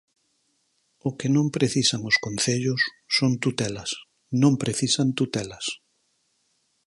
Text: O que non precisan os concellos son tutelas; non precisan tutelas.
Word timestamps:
O 1.07 1.09
que 1.19 1.27
non 1.35 1.47
precisan 1.57 2.01
os 2.09 2.17
concellos 2.25 2.81
son 3.17 3.31
tutelas; 3.43 3.89
non 4.41 4.53
precisan 4.63 5.07
tutelas. 5.19 5.65